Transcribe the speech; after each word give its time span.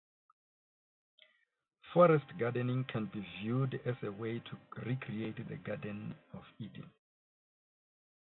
Forest 1.93 2.25
gardening 2.39 2.85
can 2.85 3.05
be 3.05 3.19
viewed 3.39 3.79
as 3.85 3.93
a 4.01 4.11
way 4.11 4.39
to 4.39 4.57
recreate 4.83 5.47
the 5.47 5.57
Garden 5.57 6.15
of 6.33 6.43
Eden. 6.57 6.89